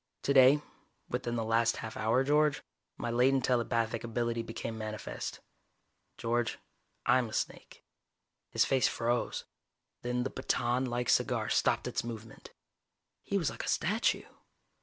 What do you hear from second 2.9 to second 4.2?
my latent telepathic